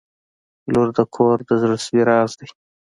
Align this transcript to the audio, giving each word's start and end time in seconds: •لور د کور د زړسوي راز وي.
•لور 0.71 0.89
د 0.97 0.99
کور 1.15 1.37
د 1.47 1.49
زړسوي 1.61 2.01
راز 2.09 2.31
وي. 2.39 2.49